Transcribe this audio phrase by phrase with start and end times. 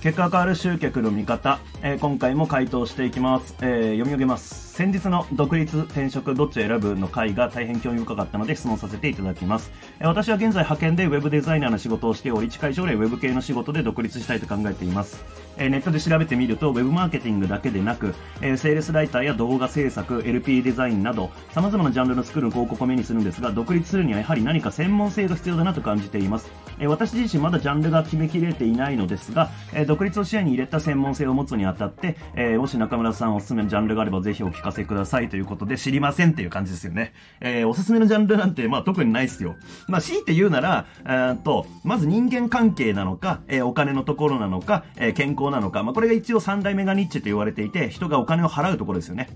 [0.00, 4.67] 結果変わる集客の見方、えー、今回も回答していきます、えー、読み上げます。
[4.78, 15.24] 先日の独立転職どっちを選ぶの回が大変興味深かったので質問させていただきます、私は現在派遣でウェブデザイナーの仕事をしており近い将来ウェブ系の仕事で独立したいと考えています。
[15.56, 26.48] ネットで調べてみると、ウェブマーケティングだけでなく、セールスライターや動画制作、LP デザインなど、様々なジャンルの作る広告を目にするんですが、独立するにはやはり何か専門性が必要だなと感じています。
[26.86, 29.50] 私自身まだジャンルが決めきれていないのですが、
[29.88, 32.16] 独立を視野に入れた専門性を持つにあたって、
[32.56, 37.12] もし中村さんおすすめのジャンルがあればぜひお聞かせくださいということで知りませんっていう感じですよね。
[37.40, 39.56] えー、おすすめのジャンルなんて、まあ特にないっすよ。
[39.88, 49.28] まあ強いて言うなら、えー、と、まず人間関係なのか、えー、お金のところなのか、えー、健康なのか、まあこれが一応三大メガニッチと言われていて、人がお金を払うところですよね。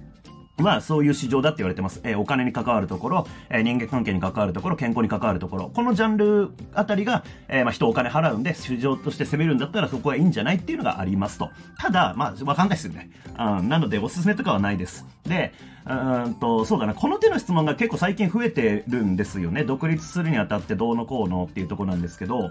[0.59, 2.01] は、そういう市場だって言われてます。
[2.05, 5.71] えー、お金に関わるところ、えー、人間関係に関わるところ、健康に関わるところ。
[5.75, 11.51] このジャンルあたりが、えー、まあ、人お金払うんで、市場として攻めるんだったらそこはいいんじゃないっていうのがありますと。
[11.79, 13.11] ただ、まあ、わかんないですよね。
[13.39, 15.07] うん、なので、おすすめとかはないです。
[15.25, 15.53] で、
[15.87, 19.65] うんと、そうだな、この手の質問が結構最近増えてるんですよね。
[19.65, 22.51] 独立するにあたってどうのこうのっていうとこなんですけど、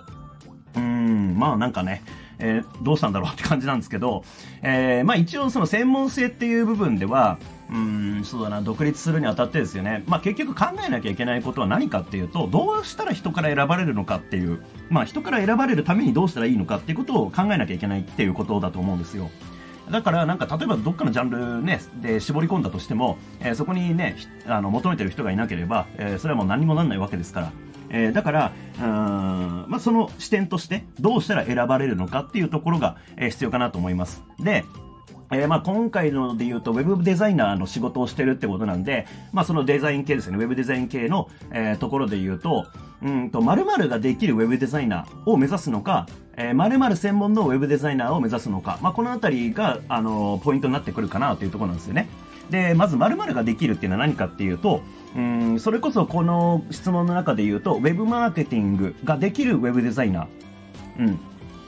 [0.75, 2.03] うん、まあなんかね、
[2.39, 4.23] えー、どうしたんだろうって感じなんですけど、
[4.61, 7.37] えー、まあ一応その専門性っていう部分では、
[7.69, 10.03] うん、そうだな、独立するにあたってですよね。
[10.07, 19.29] まあ結局考えなきゃいけないことは何かっていうと、どうしたら人から選ばれるのかっていう、まあ人から選ばれるためにどうしたらいいのかっていうことを考えなきゃいけないっていうことだと思うんですよ。
[19.89, 24.15] だからなんか例えばどっかのジャンルね、で絞り込んだとしても、えー、そこにね、
[24.47, 27.51] あの求めてる人がいなければ、えー、それはもう何もなんないわけですから。
[27.91, 28.85] えー、だから、うん、
[29.67, 34.23] まあ、その視点としてどうしたら選ばれるのかっていうところが、えー、必要かなと思います。
[34.39, 34.63] で、
[35.31, 42.65] えー、まあ今回ので言うと、ウェブデザイナーの仕事をしてるってことなんで、まあそのデザイン系ですね、ウェブデザイン系の、えー、ところで言うと、
[43.01, 52.09] うんと、〇〇ができるウェブデザイナーを目指すのか、えー、〇〇専門のウェブデザイナーを目指すのか、まあこのあたりが、あのポイントになってくるかなというところなんですよね。
[52.51, 54.83] で、まず〇〇ができるっていうのは何かっていうと、
[55.15, 60.27] うんそれこそこの質問の中で言うと、ウェブマーケティングができるウェブデザイナー。
[60.99, 61.19] うん。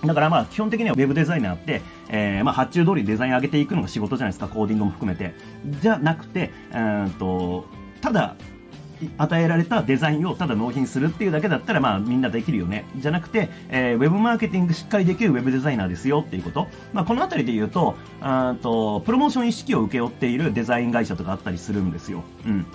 [0.05, 5.33] だからまあ基本的にはウェブデザイナーって、えー、まあ発注通りデザイン上げていくのが仕事じゃないですか、コーディングも含めて。
[5.81, 7.65] じゃなくて、うんと、
[8.01, 8.35] ただ、
[9.17, 12.85] 与えられたデザインをただ納品するっていうだけだったらまあみんなできるよね。
[12.97, 16.67] じゃなくて、えー、ウェブマーケティングしっかりできるウェブデザイナーですよっていうこと。
[16.93, 22.23] まあこのあたりで言うと、あと、プロモーション意識を請け負っているデザイン会社とかあったりするんですよ。
[22.45, 22.65] うん。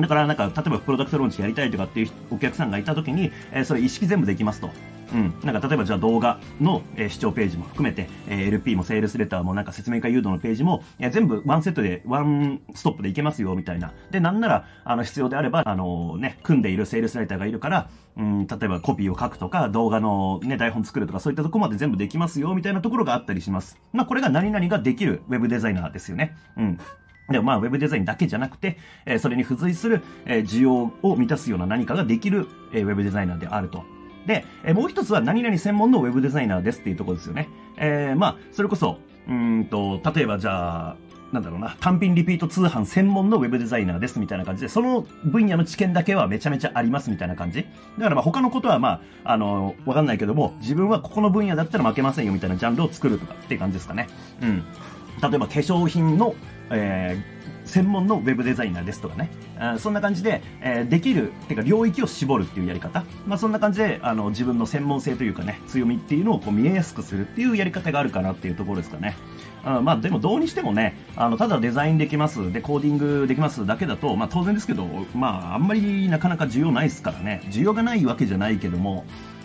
[0.00, 4.70] だからなんか、例えばプロダクトローンチやりたいとかっていうお客さんがいたときに、えー、それ意識全部できますと。
[5.12, 5.34] うん。
[5.42, 13.92] なんか例えばじゃあ動画の、えー、視聴ページも含めて、えー、LP もセールスレターもなんか説明会誘導のページも、えー、全部ワンセットでワンストップでいけますよみたいな。
[14.10, 23.78] で、なんなら、あの必要であれば、あのね、組んでいるセールスライターがいるから、うん、例えばコピーを書くとか、動画のね、台本作るとか、そういったとこまで全部できますよみたいなところがあったりします。
[23.92, 26.36] まあこれが何々ができるウェブデザイナーですよね。
[26.56, 26.78] うん。
[27.30, 33.84] でもまあ、ウェブデザインだけじゃなくて、えー、それに付随する、えー、需要を満たすような何かができる、えー、ウェブデザイナーであると。
[34.26, 37.48] で、え、もう一つは何々専門のウェブデザイナーですっていうところですよね。
[37.76, 40.96] えー、まあ、それこそ、うんと、例えばじゃあ、
[41.32, 47.62] なんだろうな、単品リピート通販専門のウェブデザイナーですみたいな感じで、その分野の知見だけはめちゃめちゃありますみたいな感じ。
[47.62, 54.08] だからまあ他のことはまあ、あの、わかんないけども、自分はここの分野だったら負けませんよみたいなジャンルを作るとかっていう感じですかね。
[54.42, 54.62] うん。
[55.22, 56.34] 例えば化粧品の、
[56.70, 69.16] えー、専門のウェブデザイナーですとかね、あそんな感じで、えー、できる、っていうか領域を絞るっていうやり方、まあそんな感じで、あの、自分の専門性というかね、強みっていうのをこう見えやすくするっていうやり方があるかなっていうところですかね。
[69.64, 79.04] あまあでもどうにしてもね、あの、ただデザインできます、で、コーディングできますだけだと、まあ当然ですけど、まああんまりなかなか需要ないですからね、需要がないわけじゃないけども、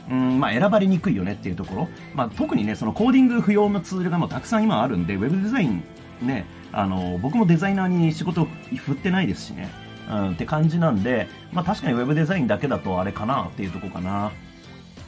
[0.09, 5.83] うんまあ、選ばれにくいよねっていうところ、まあ、特にねそのコーディング不要のツールがもうたくさん今あるんでウェブデザイン
[6.21, 9.69] ねあの僕もデザイナーに仕事を振ってないですしね、
[10.09, 14.31] うん、って感じなんで、まあ、確かにウェブデザインだけだとあれかなっていうとこかな。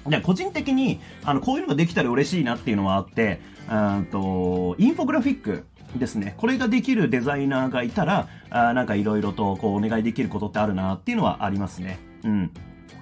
[0.07, 5.65] で個人的にあのこういうのができたら嬉しいなっていうのはあってうんとインフォグラフィック
[5.95, 11.99] ですねこれができるデザイナーがいたらあなんかいろいろとこうお願いできることってあるなっていうのはありますね。
[12.23, 12.51] うん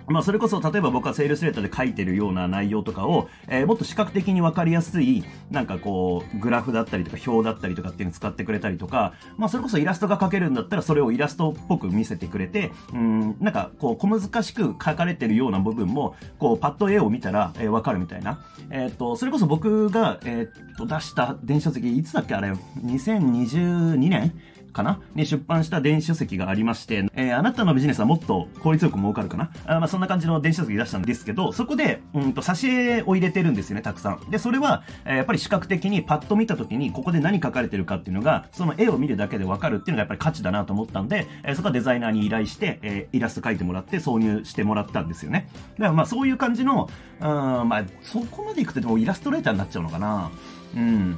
[0.08, 18.40] まあ、それこそ、例えば僕はセールスレターで書いてるような内容とかを、えー、もっと視覚的にわかりやすい、なんかこう、グラフだったりとか表だったりとかっていうのを使ってくれたりとか、まあ、それこそイラストが描けるんだったら、それをイラストっぽく見せてくれて、うん、なんかこう、小難しく書かれてるような部分も、こう、パッと絵を見たら、えー、わかるみたいな。
[18.70, 24.34] えっ、と、それこそ僕が、えっ、と、出した電子書籍、いつだっけあれ、2022年
[24.78, 25.02] かな？
[25.14, 29.52] に出版した電子書籍がありまして、えー、あなたのビジネスはもっと効率よく儲かるかな？
[29.66, 34.30] あまあそんな感じの電子書籍出したんですけど、そこで、うんと、挿絵を入れてるんですよね、たくさん。
[34.30, 45.50] で、それは、えー、やっぱり視覚的にパッと見た時に、ここで何書かれてるかっていうのが、その絵を見るだけでわかるっていうのがやっぱり価値だなと思ったんで、えー、そこはデザイナーに依頼して、え、イラスト描いてもらって挿入してもらったんですよね。
[45.52, 46.90] だからまあそういう感じの、
[47.20, 50.32] うん、まあそこまでいくとでもイラストレーターになっちゃうのかな？
[50.76, 51.18] うん。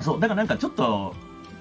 [0.00, 1.14] そう、だからなんかちょっと、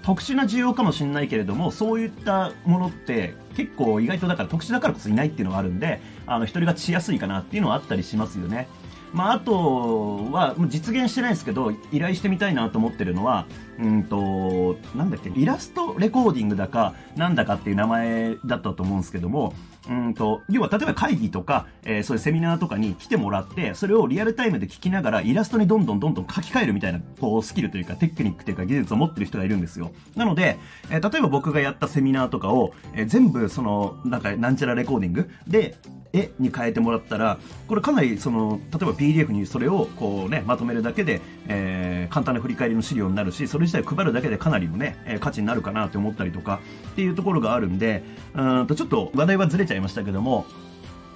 [0.10, 8.68] 特殊な需要かもしれないけれども、そういったものって結構意外とだから特殊だからこそいないっていうのがあるんで、あの、一人勝ちしやすいかなっていうのはあったりしますよね。
[9.14, 13.46] まあ、あとは、実現してないですけど、依頼してみたいなと思ってるのは、
[13.78, 19.54] うんと、なんだっけ、イラストレコーディングだか、なんだかっていう名前だったと思うんですけども、
[19.88, 29.92] うんと、要は例えば会議とか、えー、そういうセミナーとかに来てもらって、それをリアルタイムで聞きながらイラストにどんどんどんどん書き換えるみたいな、こう、スキルというかテクニックというか技術を持ってる人がいるんですよ。
[30.16, 30.58] なので、
[30.90, 35.30] えー、例えば僕がやったセミナーとかを、えー、全部その、なんか、なんちゃらレコーディング？
[35.48, 35.78] で、
[36.12, 37.38] 絵に変えてもらったら、
[37.68, 46.62] これかなりその、例えば PDF にそれをこうね、まとめるだけで、えー、簡単な振り返りの資料になるし、それ自体配るだけでかなりのね、えー、価値になるかなって思ったりとか、
[46.92, 48.04] っていうところがあるんで、
[48.34, 50.46] うんとちょっと話題はずれちゃいましたけども、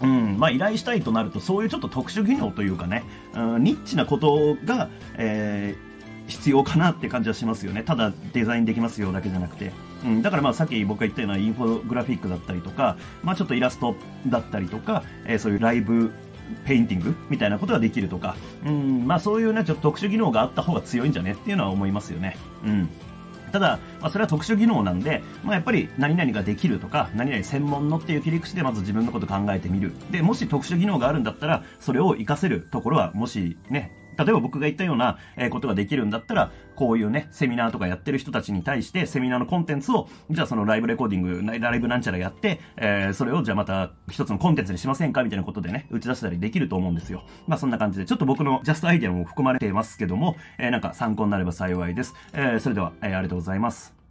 [0.02, 3.04] うん、まあ依頼したいとなると、そういうちょっと特殊技能というかね、
[3.36, 7.84] うん、ニッチなことが、えー、必要かなって感じはしますよね。
[7.84, 9.72] ただデザインできますよだけじゃなくて。
[10.06, 13.96] うん、だからまあさっき僕が言ったようなインフォグラフィックだったりとか、まあちょっとイラスト
[14.28, 16.12] だったりとか、えー、そういうライブ
[16.66, 18.36] ペインティングみたいなことができるとか、
[18.66, 22.38] うん、まあそういうね、ちょっと特殊技能があった方が強いんじゃねっていうのは思いますよね。
[22.66, 22.90] うん。
[23.54, 29.94] ただ、まあ、それは特殊技能なんで、まあ、やっぱり何々ができるとか、何々専門のっていう切り口でまず自分のこと考えてみる。
[30.10, 47.24] で、もし特殊技能があるんだったら、それを活かせるところは、もしね、例えば僕が言ったような、えことができるんだったら、こういうね、セミナーとかやってる人たちに対して、セミナーのコンテンツを、じゃあそのライブレコーディング、ライブなんちゃらやって、えー、それをじゃあまた一つのコンテンツにしませんかみたいなことでね、打ち出したりできると思うんですよ。
[47.48, 52.14] まあそんな感じで、ちょっと僕のジャストアイデアも含まれていますけども、えー、なんか参考になれば幸いです。
[52.34, 54.03] えー、それでは、えー、ありがとうございます。